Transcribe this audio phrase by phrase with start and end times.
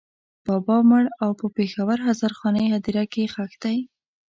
[0.45, 3.77] بابا مړ او په پېښور هزارخانۍ هدېره کې ښخ دی.